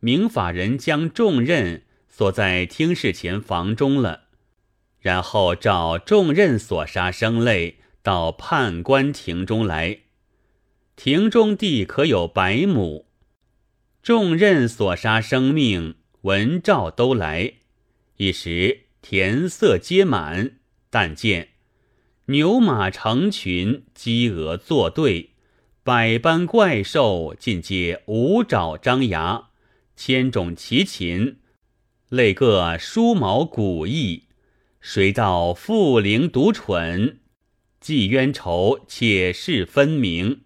[0.00, 4.24] 明法人将重任锁在厅室前房中了，
[5.00, 10.00] 然后召重任所杀生类到判官庭中来。
[10.94, 13.06] 庭中地可有百亩，
[14.02, 17.54] 重任所杀生命文诏都来，
[18.16, 20.58] 一时田色皆满。
[20.90, 21.50] 但见
[22.26, 25.30] 牛马成群，鸡鹅作对，
[25.82, 29.47] 百般怪兽尽皆五爪张牙。
[29.98, 31.38] 千种奇禽，
[32.08, 34.26] 类各梳毛古异，
[34.80, 37.18] 谁道复灵独蠢？
[37.80, 40.42] 既冤仇，且是分明。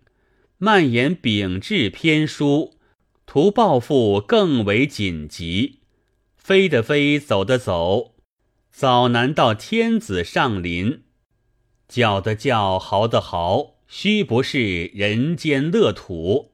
[0.56, 2.78] 蔓延秉志偏疏，
[3.26, 5.80] 图报复更为紧急。
[6.38, 8.14] 飞的飞，走的走，
[8.70, 11.02] 早难到天子上临。
[11.88, 16.51] 叫的叫，嚎的嚎，须不是人间乐土。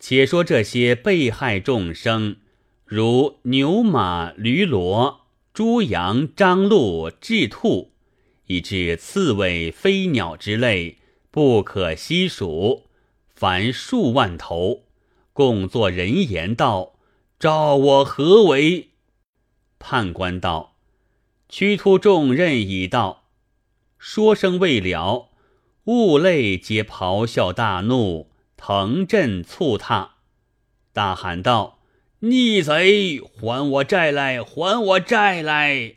[0.00, 2.36] 且说这些被害众生，
[2.84, 5.18] 如牛马驴骡、
[5.52, 7.90] 猪羊、张鹿、雉兔，
[8.46, 10.98] 以至刺猬、飞鸟之类，
[11.30, 12.84] 不可悉数，
[13.34, 14.84] 凡数万头，
[15.32, 16.94] 共作人言道
[17.38, 18.90] ：“召我何为？”
[19.80, 20.76] 判官道
[21.48, 23.24] ：“屈突重任已到。”
[23.98, 25.30] 说声未了，
[25.86, 28.27] 物类皆咆哮大怒。
[28.58, 30.16] 腾震促踏，
[30.92, 31.78] 大喊道
[32.20, 34.42] ：“逆贼，还我债来！
[34.42, 35.94] 还我债来！”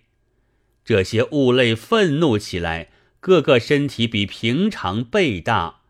[0.85, 5.81] 这些物类愤怒起来，个个身体比平常倍大。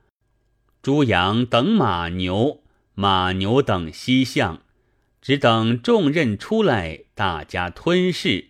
[0.82, 2.64] 猪羊等马牛，
[2.96, 4.62] 马牛等西向，
[5.22, 8.48] 只等重任出来，大家吞噬。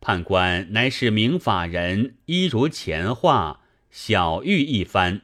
[0.00, 5.22] 判官乃是明法人，一如前话，小谕一番。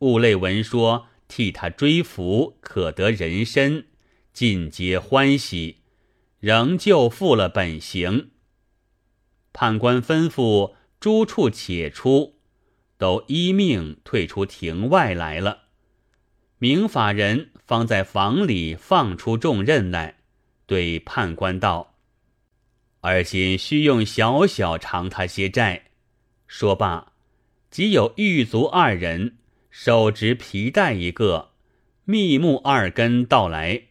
[0.00, 3.86] 物类闻说，替他追福，可得人身，
[4.32, 5.78] 尽皆欢喜，
[6.38, 8.30] 仍旧复了本行。
[9.52, 12.34] 判官吩咐诸处且出，
[12.98, 15.62] 都依命退出庭外来了。
[16.58, 20.18] 明法人方在房里放出重任来，
[20.66, 21.94] 对判官道
[23.00, 25.84] ：“而今须用小小偿他些债。”
[26.46, 27.12] 说罢，
[27.70, 29.38] 即有狱卒二人。
[29.78, 31.50] 手执皮带一个，
[32.06, 33.82] 密木二根到来。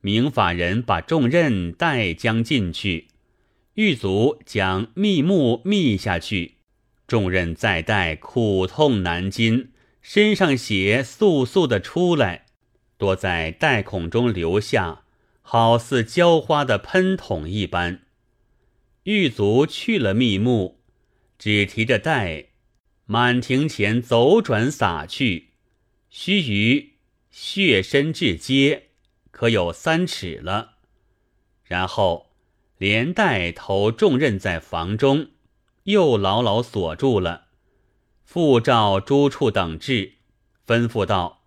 [0.00, 3.08] 明法人把重任带将进去，
[3.74, 6.58] 狱卒将密木密下去。
[7.08, 12.46] 重任再带苦痛难禁，身上血簌簌的出来，
[12.96, 15.02] 多在带孔中流下，
[15.42, 18.02] 好似浇花的喷筒一般。
[19.02, 20.78] 狱卒去了密木，
[21.36, 22.47] 只提着带。
[23.10, 25.48] 满庭前走转洒去，
[26.10, 26.88] 须臾
[27.30, 28.88] 血深至阶，
[29.30, 30.72] 可有三尺了。
[31.64, 32.32] 然后
[32.76, 35.30] 连带头重任在房中，
[35.84, 37.46] 又牢牢锁住了。
[38.26, 40.12] 复召诸处等至，
[40.66, 41.46] 吩咐道：“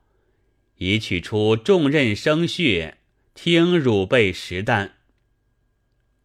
[0.77, 2.97] 已取出重任生血，
[3.35, 4.95] 听汝辈实弹。”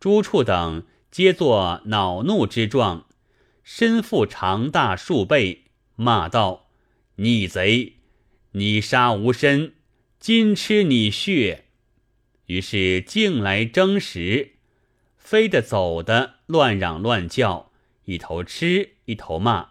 [0.00, 3.06] 诸处等皆作恼怒之状。
[3.68, 5.64] 身负长大数倍，
[5.96, 6.68] 骂道
[7.16, 7.94] ：“逆贼！
[8.52, 9.74] 你杀无身，
[10.20, 11.64] 今吃你血。”
[12.46, 14.52] 于是径来争食，
[15.18, 17.72] 飞的走的乱嚷乱叫，
[18.04, 19.70] 一头吃一头骂。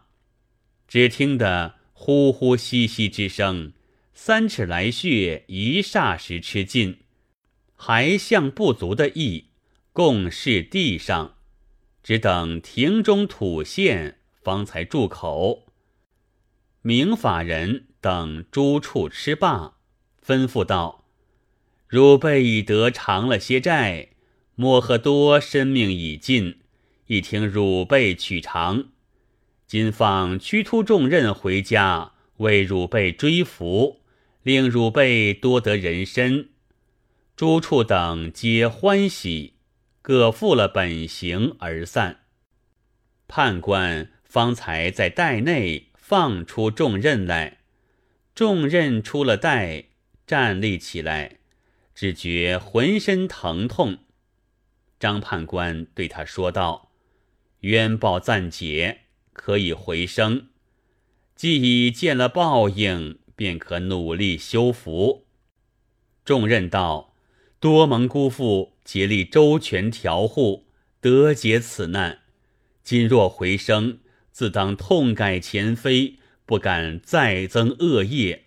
[0.89, 3.71] 只听得呼呼吸吸之声，
[4.13, 6.97] 三尺来血一霎时吃尽，
[7.77, 9.45] 还向不足的意，
[9.93, 11.37] 共视地上。
[12.05, 15.65] 只等庭中吐现，方才住口。
[16.83, 19.77] 明法人等诸处吃罢，
[20.23, 21.05] 吩咐道
[21.89, 24.09] ：“汝辈已得偿了些债，
[24.53, 26.59] 莫赫多生命已尽，
[27.07, 28.89] 一听汝辈取偿。
[29.65, 34.01] 今放屈突重任回家，为汝辈追福，
[34.43, 36.49] 令汝辈多得人身。
[37.35, 39.53] 诸处等皆欢喜。”
[40.07, 42.19] 各负了本行而散，
[43.27, 47.61] 判官方才在袋内放出重任来。
[48.35, 49.85] 重任出了袋，
[50.27, 51.39] 站立起来，
[51.95, 53.97] 只觉浑身疼痛。
[54.99, 56.91] 张判官对他说道
[57.61, 60.49] ：“冤报暂解，可以回生。
[61.35, 65.25] 既已见了报应，便可努力修福。”
[66.23, 67.15] 重任道。
[67.59, 70.67] 多蒙姑父竭力周全调护，
[71.01, 72.19] 得解此难。
[72.83, 73.97] 今若回生，
[74.31, 78.45] 自当痛改前非，不敢再增恶业。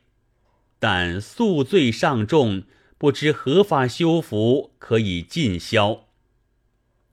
[0.79, 2.63] 但宿罪尚重，
[2.97, 6.07] 不知何法修福可以尽消。”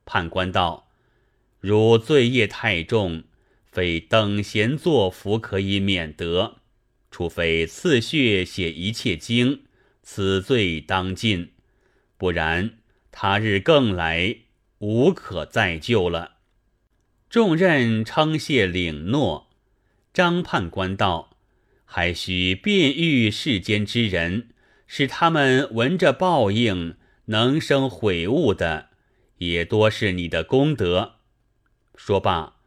[0.05, 0.91] 判官道
[1.59, 3.23] ：“如罪业太重，
[3.65, 6.57] 非等闲作福可以免得，
[7.09, 9.63] 除非刺血写一切经，
[10.03, 11.47] 此罪当尽；
[12.17, 12.77] 不然，
[13.17, 14.39] 他日更来，
[14.79, 16.33] 无可再救了。”
[17.31, 19.47] 众人称谢领诺。
[20.13, 21.37] 张判官道
[21.85, 24.49] ：“还需辨喻世间之人，
[24.85, 26.97] 使他们闻着报应，
[27.27, 28.89] 能生悔悟的。”
[29.39, 31.15] 也多是你的功德。
[31.95, 32.57] 说罢，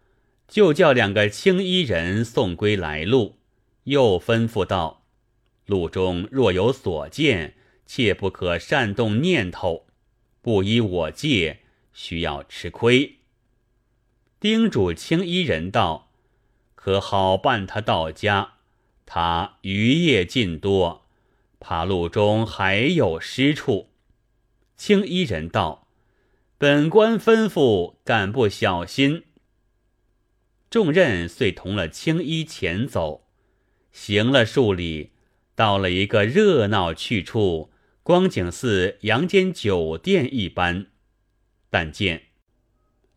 [0.46, 3.38] 就叫两个青衣人送归来路，
[3.84, 5.04] 又吩咐道
[5.66, 7.54] ：“路中若有所见，
[7.84, 9.87] 切不可擅动念头，
[10.48, 11.58] 不依我戒，
[11.92, 13.16] 需要吃亏。”
[14.40, 16.10] 叮嘱青衣人道
[16.74, 18.54] ：“可好伴他到家？
[19.04, 21.04] 他余业尽多，
[21.60, 23.90] 怕路中还有失处。”
[24.74, 25.86] 青衣人道。
[26.56, 29.24] 本官吩咐，敢不小心？
[30.70, 33.26] 众人遂同了青衣前走，
[33.92, 35.10] 行了数里，
[35.54, 37.70] 到了一个热闹去处，
[38.08, 40.86] 光景似阳间酒店一般。
[41.68, 42.22] 但见，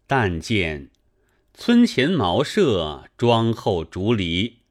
[0.06, 0.90] 但见
[1.54, 4.64] 村前茅舍，庄后竹篱，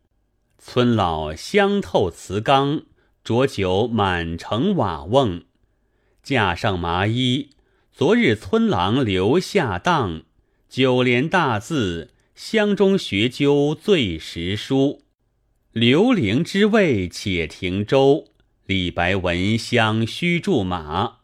[0.59, 2.83] 村老香透瓷缸，
[3.25, 5.45] 浊酒满城瓦瓮，
[6.23, 7.53] 架上麻衣。
[7.91, 10.25] 昨日村郎留下当，
[10.69, 15.01] 九联大字，乡中学究最识书。
[15.73, 18.30] 刘伶之位且停舟，
[18.71, 21.17] 李白闻香须驻马。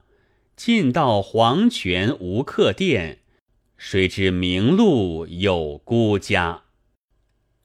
[0.56, 3.20] 进到黄泉无客店，
[3.76, 6.64] 谁知名路有孤家。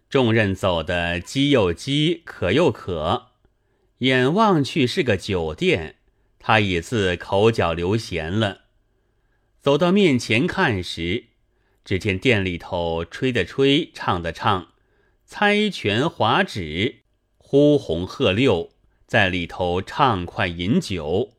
[0.08, 3.30] 众人走得饥又饥，渴又渴，
[3.98, 5.96] 眼望去是个酒店，
[6.38, 8.66] 他已自口角流涎了。
[9.60, 11.24] 走到面前看时，
[11.84, 14.74] 只见店里头吹的吹，唱的唱，
[15.26, 16.98] 猜拳划指，
[17.40, 18.74] 呼红喝六，
[19.12, 21.34] 在里头畅快饮酒。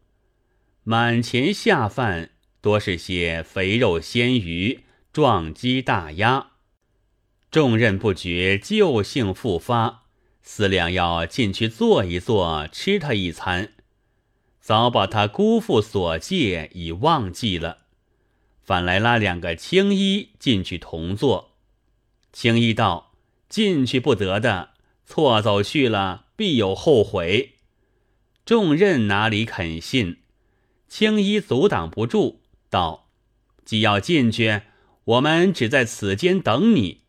[0.85, 4.81] 满前下饭多是些肥肉鲜鱼、
[5.11, 6.49] 壮鸡大鸭。
[7.51, 10.03] 重任不觉旧性复发，
[10.43, 13.73] 思量要进去坐一坐，吃他一餐，
[14.61, 17.79] 早把他姑父所借已忘记了。
[18.63, 21.55] 反来拉两个青衣进去同坐。
[22.35, 23.15] 青衣道
[23.49, 24.75] ：“进去不得的，
[25.07, 27.51] 错走去了，必有后悔。”
[28.44, 30.19] 众人哪里肯信？
[30.89, 33.09] 青衣阻挡不住，道
[33.65, 34.62] ：“既要进去，
[35.05, 37.03] 我们只在此间等你。”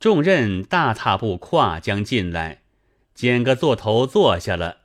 [0.00, 2.62] 众人大踏步跨将进来，
[3.14, 4.78] 捡个座头坐下了。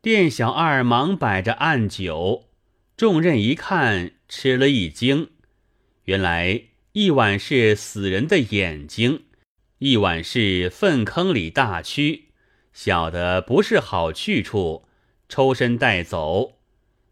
[0.00, 2.48] 店小二忙摆着案酒，
[2.96, 4.12] 众人一看。
[4.28, 5.30] 吃了一惊，
[6.06, 6.62] 原来
[6.94, 9.22] 一碗是死人的眼睛，
[9.78, 12.22] 一碗是粪坑里大蛆，
[12.76, 14.84] 小的不是好去处，
[15.30, 16.58] 抽身带走。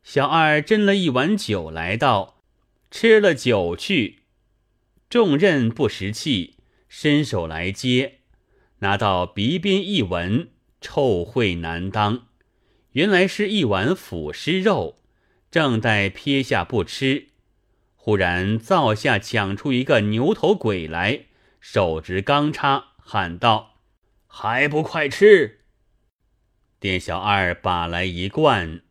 [0.02, 2.42] 小二斟了一碗酒来道
[2.92, 4.24] ：“吃了酒去。”
[5.08, 8.18] 众人不识气，伸手来接，
[8.80, 10.50] 拿到鼻边一闻，
[10.82, 12.26] 臭秽难当，
[12.92, 14.98] 原来是一碗腐尸肉。
[15.50, 17.28] 正待撇下不吃，
[17.96, 21.24] 忽然灶下抢出一个牛头鬼来，
[21.58, 23.73] 手执钢叉，喊道
[24.36, 25.60] ：“还不快吃！”
[26.80, 28.82] 店小二把来一罐，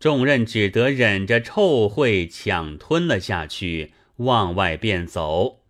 [0.00, 5.60] 众人只得忍着臭秽抢吞了下去，往外便走。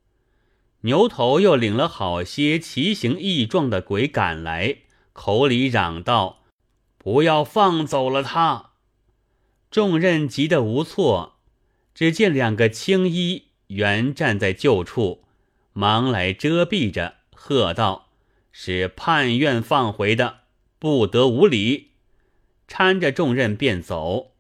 [0.83, 4.77] 牛头又领了好些奇形异状的鬼赶来，
[5.13, 6.45] 口里嚷道
[6.97, 8.71] ：“不要放走了他！”
[9.69, 11.41] 众人急得无措，
[11.93, 15.25] 只见两个青衣原站在旧处，
[15.73, 18.08] 忙来遮蔽着，喝道
[18.52, 20.40] ：“是判院放回的，
[20.78, 21.93] 不得无礼。”
[22.69, 24.33] 搀着众人便走。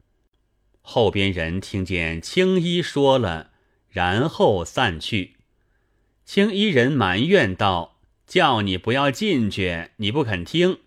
[0.82, 3.50] 后边人听见青衣说了，
[3.88, 5.36] 然后散去。
[6.24, 10.78] 青衣人埋怨道：“叫你不要进去，你不肯听，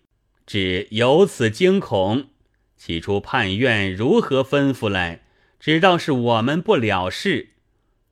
[0.46, 2.28] 只有此惊恐。”
[2.76, 5.22] 起初判院如何吩咐来？
[5.60, 7.50] 只道是我们不了事。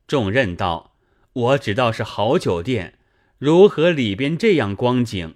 [0.07, 0.95] 众人道
[1.33, 2.97] ：“我只道是好酒店，
[3.41, 5.33] 如何里边这样光景？”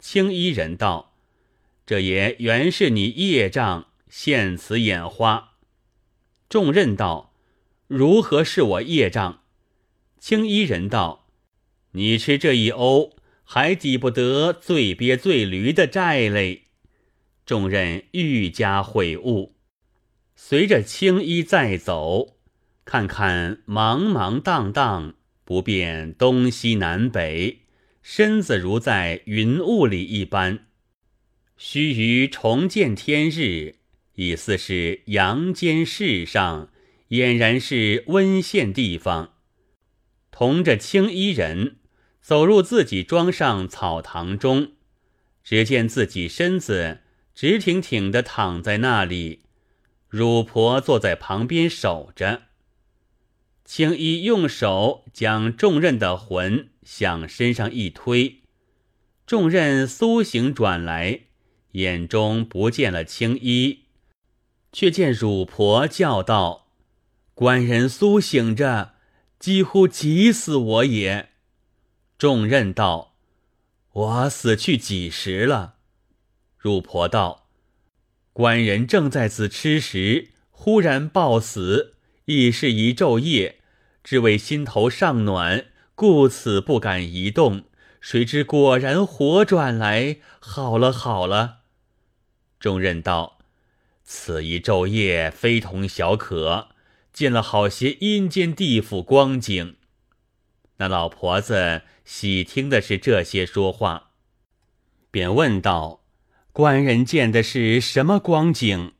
[0.00, 1.18] 青衣人道
[1.84, 5.56] ：“这也原是你业障现此眼花。”
[6.48, 7.34] 重任道
[7.88, 9.42] ：“如何是我业障？”
[10.18, 11.28] 青衣人道
[11.92, 13.12] ：“你吃这一瓯，
[13.44, 16.62] 还抵不得醉鳖醉驴的债嘞。”
[17.44, 19.56] 众人愈加悔悟，
[20.34, 22.38] 随着青衣再走，
[22.86, 25.14] 看看茫茫荡荡，
[25.46, 27.60] 不辨东西南北，
[28.02, 30.66] 身子如在云雾里一般。
[31.56, 33.76] 须臾重见天日，
[34.16, 36.70] 已似是阳间世上，
[37.10, 39.34] 俨然是温县地方。
[40.32, 41.76] 同着青衣人
[42.20, 44.72] 走入自己庄上草堂中，
[45.44, 47.02] 只见自己身子
[47.36, 49.42] 直挺挺的躺在那里，
[50.08, 52.45] 乳婆坐在旁边守着。
[53.66, 58.42] 青衣用手将重任的魂向身上一推，
[59.26, 61.22] 重任苏醒转来。
[61.72, 63.80] 眼中不见了青衣，
[64.72, 66.68] 却见乳婆叫道
[67.34, 68.94] ：“官人苏醒着，
[69.38, 71.30] 几乎急死我也。”
[72.16, 73.16] 重任道
[73.92, 75.74] ：“我死去几时了？”
[76.56, 77.48] 乳婆道
[78.32, 81.95] ：“官人正在此吃食，忽然暴死，
[82.26, 83.60] 已是一昼夜，
[84.04, 85.66] 只为心头尚暖，
[85.96, 87.64] 故此不敢移动。
[88.00, 91.62] 谁知果然活转来，好了好了。”
[92.60, 93.38] 众人道
[94.04, 96.68] ：“此一昼夜非同小可，
[97.12, 99.76] 见了好些阴间地府光景。”
[100.78, 104.10] 那老婆子喜听的是这些说话，
[105.10, 106.02] 便问道
[106.52, 108.92] ：“官人见的是什么光景？”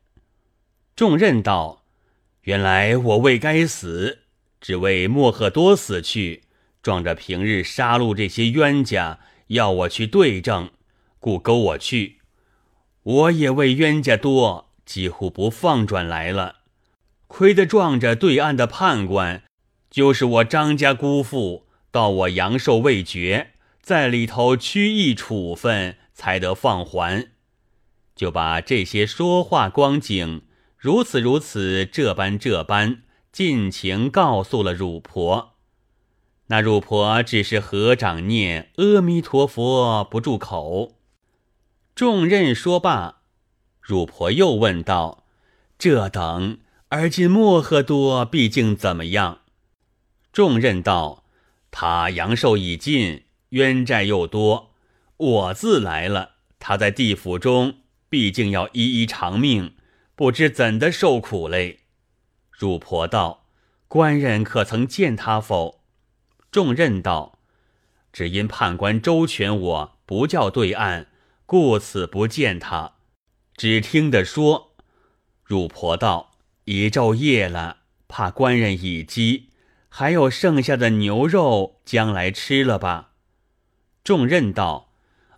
[0.97, 1.85] 众人道
[2.47, 4.21] ：“原来我未该死，
[4.61, 6.45] 只为莫赫多死去，
[6.81, 10.71] 撞着平日杀戮这些冤家，要我去对证，
[11.19, 12.19] 故勾我去。”
[13.03, 16.59] 我也为冤家多，几乎不放转来了。
[17.27, 19.43] 亏得撞着对岸的判官，
[19.91, 27.29] 就是我张家姑父，到我阳寿未绝，在里头屈役处分，才得放还。
[28.15, 30.43] 就把这些说话光景，
[30.87, 33.03] 如此如此，这般这般，
[33.33, 35.55] 尽情告诉了乳婆。
[36.47, 40.93] 那乳婆只是合掌念阿弥陀佛，不住口。
[41.97, 43.23] 众人说罢，
[43.81, 45.25] 乳婆又问道
[45.77, 46.59] ：“这等
[46.91, 49.41] 而今莫赫多毕竟怎么样？”
[50.33, 51.25] 众人道
[51.73, 54.71] ：“他阳寿已尽，冤债又多，
[55.17, 56.37] 我自来了。
[56.61, 57.79] 他在地府中，
[58.09, 59.73] 毕竟要一一偿命，
[60.17, 61.83] 不知怎的受苦嘞。”
[62.51, 63.47] 乳婆道
[63.87, 65.85] ：“官人可曾见他否？”
[66.51, 67.39] 众任道
[68.13, 71.07] ：“只因判官周全，我不叫对岸。”
[71.49, 72.95] 故此不见他，
[73.57, 74.75] 只听得说。
[75.45, 76.33] 乳婆道
[76.67, 79.51] ：“一昼夜了，怕官人已饥，
[79.89, 83.13] 还有剩下的牛肉，将来吃了吧。”
[84.03, 84.91] 众任道：“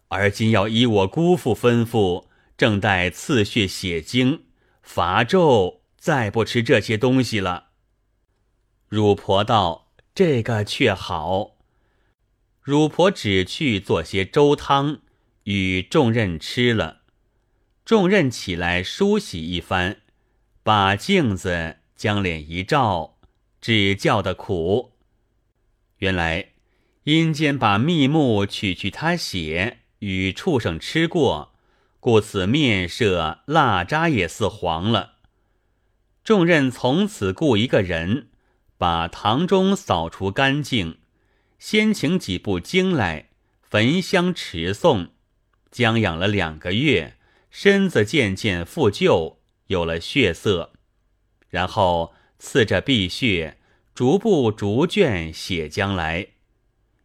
[0.08, 2.25] 而今要依我姑父吩咐，
[2.56, 4.44] 正待刺血写经，
[4.88, 7.73] 伐纣，再不吃这些东西了。”
[8.88, 11.59] 乳婆道：“这个却好。”
[12.62, 15.00] 乳婆只去做些粥汤。
[15.45, 17.00] 与众人吃了，
[17.85, 20.02] 众人起来梳洗一番，
[20.62, 23.18] 把镜子将脸一照，
[23.62, 24.92] 只叫的苦。
[25.99, 26.50] 原来
[27.04, 31.54] 阴间把蜜木取去他血，与畜生吃过，
[32.08, 35.16] 故此面色蜡渣也似黄了。
[36.24, 38.30] 众人从此雇一个人，
[38.78, 41.00] 把堂中扫除干净，
[41.58, 43.28] 先请几部经来
[43.60, 45.08] 焚香持诵。
[45.70, 47.18] 将养了两个月，
[47.50, 50.72] 身子渐渐复旧，有了血色，
[51.50, 53.58] 然后刺着碧血，
[53.94, 56.28] 逐步逐卷写将来。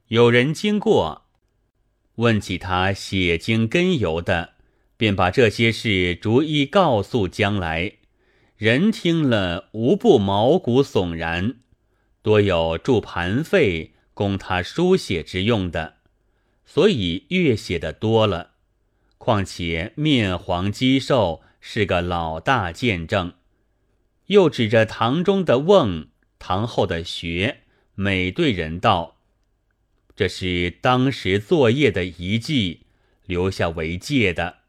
[0.07, 1.25] 有人经过，
[2.15, 4.52] 问起他写经根由的，
[5.03, 7.95] 便把这些事逐一告诉将来。
[8.55, 11.55] 人听了无不毛骨悚然，
[12.21, 15.95] 多有铸盘费供他书写之用的，
[16.65, 18.51] 所以越写的多了。
[19.17, 23.33] 况且面黄肌瘦，是个老大见证。
[24.27, 26.07] 又指着堂中的瓮，
[26.39, 27.63] 堂后的穴，
[27.95, 29.17] 每对人道
[30.15, 32.83] ：“这是当时作业的遗迹，
[33.25, 34.59] 留下为戒的。”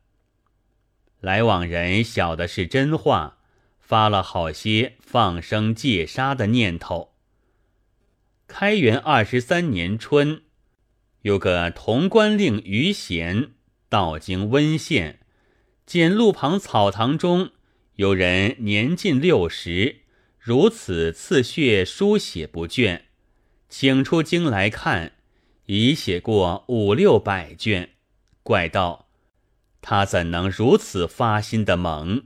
[1.25, 3.39] 来往人晓得是真话，
[3.81, 7.15] 发了好些放生戒杀的念头。
[8.47, 10.43] 开元二十三年春，
[11.23, 13.53] 有个潼关令于贤。
[13.89, 15.21] 到京温县，
[15.87, 17.53] 见路旁草堂中
[17.95, 20.01] 有人年近六十，
[20.39, 23.01] 如此刺血书写不倦，
[23.71, 25.13] 请出京来看，
[25.65, 27.89] 已写过五六百卷。
[28.43, 29.04] 怪道
[29.87, 32.23] ：“他怎能如此发心的猛？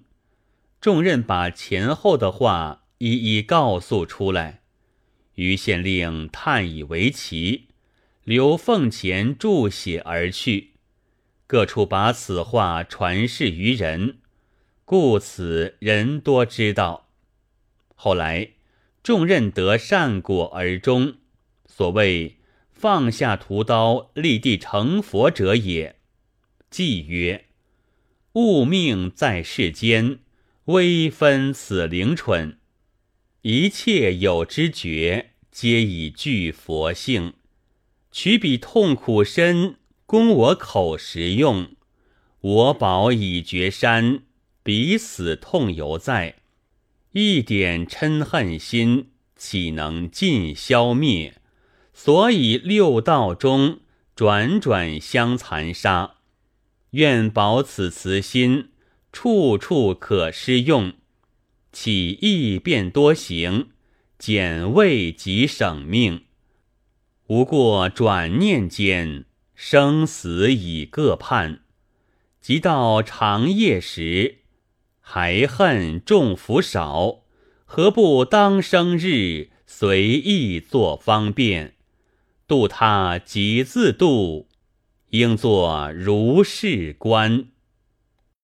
[0.80, 4.60] 众人把前后的话一一告诉出来，
[5.34, 7.66] 于县令叹以为奇，
[8.22, 10.74] 留奉钱注写而去。
[11.48, 14.18] 各处把此话传示于人，
[14.84, 17.08] 故此人多知道。
[17.96, 18.50] 后来
[19.02, 21.16] 众任得善果而终。
[21.66, 22.36] 所谓
[22.70, 25.96] 放下屠刀，立地成佛者也。
[26.70, 27.46] 即曰：
[28.34, 30.18] 物命在世间。
[30.66, 32.58] 微分此灵蠢，
[33.40, 37.32] 一切有知觉，皆以具佛性。
[38.12, 41.70] 取彼痛苦身，供我口食用。
[42.40, 44.24] 我饱已绝山，
[44.62, 46.36] 彼死痛犹在。
[47.12, 51.40] 一点嗔恨心，岂能尽消灭？
[51.94, 53.80] 所以六道中
[54.14, 56.16] 转转相残杀。
[56.90, 58.70] 愿保此慈心。
[59.10, 60.92] 处处可施用，
[61.72, 63.68] 起易便多行，
[64.18, 66.24] 减位即省命。
[67.28, 71.60] 无过转念间，生死已各判。
[72.40, 74.40] 即到长夜时，
[75.00, 77.22] 还恨众福少，
[77.64, 81.74] 何不当生日随意作方便？
[82.46, 84.47] 度他即自度，
[85.10, 87.46] 应作如是观。